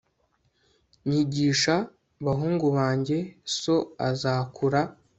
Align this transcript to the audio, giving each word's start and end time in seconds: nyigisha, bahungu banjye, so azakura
nyigisha, 1.07 1.75
bahungu 2.25 2.65
banjye, 2.77 3.17
so 3.59 3.75
azakura 4.09 4.81